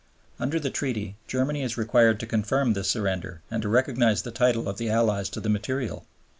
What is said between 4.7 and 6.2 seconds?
the Allies to the material.